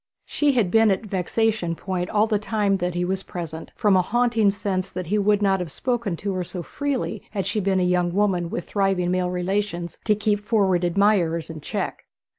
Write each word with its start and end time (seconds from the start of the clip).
She 0.25 0.53
had 0.53 0.71
been 0.71 0.89
at 0.89 1.05
vexation 1.05 1.75
point 1.75 2.09
all 2.09 2.25
the 2.25 2.39
time 2.39 2.77
that 2.77 2.95
he 2.95 3.05
was 3.05 3.21
present, 3.21 3.71
from 3.75 3.95
a 3.95 4.01
haunting 4.01 4.49
sense 4.49 4.89
that 4.89 5.05
he 5.05 5.19
would 5.19 5.43
not 5.43 5.59
have 5.59 5.71
spoken 5.71 6.15
to 6.15 6.33
her 6.33 6.43
so 6.43 6.63
freely 6.63 7.21
had 7.29 7.45
she 7.45 7.59
been 7.59 7.79
a 7.79 7.83
young 7.83 8.11
woman 8.11 8.49
with 8.49 8.67
thriving 8.67 9.11
male 9.11 9.29
relatives 9.29 9.99
to 10.05 10.15
keep 10.15 10.39
forward 10.39 10.83
admirers 10.83 11.51
in 11.51 11.61
check. 11.61 12.05